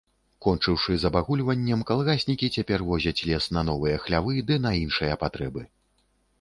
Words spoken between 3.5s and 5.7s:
на новыя хлявы ды на іншыя патрэбы.